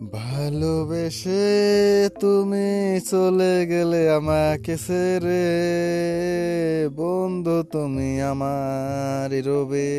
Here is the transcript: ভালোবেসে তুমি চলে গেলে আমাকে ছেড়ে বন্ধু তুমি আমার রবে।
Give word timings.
ভালোবেসে 0.00 1.44
তুমি 2.20 3.00
চলে 3.10 3.66
গেলে 3.66 4.10
আমাকে 4.10 4.76
ছেড়ে 4.76 5.46
বন্ধু 6.96 7.62
তুমি 7.62 8.22
আমার 8.22 9.30
রবে। 9.46 9.90